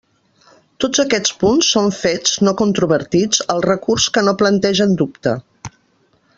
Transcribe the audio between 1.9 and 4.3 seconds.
fets no controvertits al recurs que